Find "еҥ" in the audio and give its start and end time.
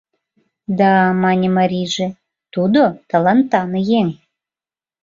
3.99-4.07